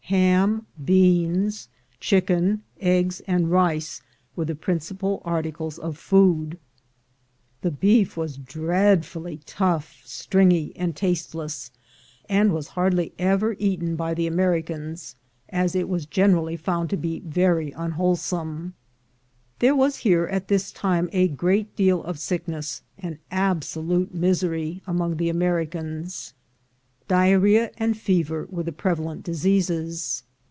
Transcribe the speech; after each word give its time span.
Ham, 0.05 0.67
beans, 0.83 1.69
chicken, 2.01 2.61
eggs, 2.81 3.21
and 3.29 3.49
rice, 3.49 4.01
were 4.35 4.43
the 4.43 4.53
principal 4.53 5.21
articles 5.23 5.79
of 5.79 5.97
food. 5.97 6.59
The 7.61 7.71
beef 7.71 8.17
was 8.17 8.35
dreadfully 8.35 9.37
42 9.37 9.37
THE 9.53 9.59
GOLD 9.59 9.69
HUNTERS 9.71 9.83
tough, 9.89 10.01
stringy, 10.03 10.73
and 10.75 10.95
tasteless, 10.97 11.71
and 12.27 12.51
was 12.51 12.67
hardly 12.69 13.13
ever 13.17 13.55
eaten 13.57 13.95
by 13.95 14.13
the 14.13 14.27
Americans, 14.27 15.15
as 15.47 15.75
it 15.77 15.87
was 15.87 16.05
generally 16.05 16.57
found 16.57 16.89
to 16.89 16.97
be 16.97 17.21
very 17.21 17.71
unwholesome. 17.71 18.73
There 19.59 19.75
was 19.77 19.97
here 19.99 20.25
at 20.25 20.49
this 20.49 20.73
time 20.73 21.07
a 21.13 21.29
great 21.29 21.73
deal 21.77 22.03
of 22.03 22.19
sick 22.19 22.49
ness, 22.49 22.81
and 22.97 23.17
absolute 23.29 24.13
misery, 24.13 24.81
among 24.85 25.15
the 25.15 25.29
Americans. 25.29 26.33
Diarrhoea 27.07 27.71
and 27.77 27.97
fever 27.97 28.47
were 28.49 28.63
the 28.63 28.71
prevalent 28.71 29.23
diseases. 29.25 30.23